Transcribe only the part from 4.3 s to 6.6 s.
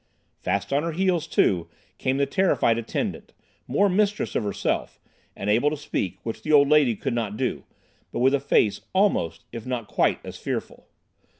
of herself, and able to speak—which the